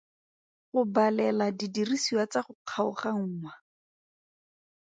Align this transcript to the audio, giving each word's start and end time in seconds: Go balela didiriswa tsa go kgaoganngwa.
Go 0.71 0.81
balela 0.93 1.45
didiriswa 1.57 2.23
tsa 2.31 2.39
go 2.45 2.53
kgaoganngwa. 2.67 3.51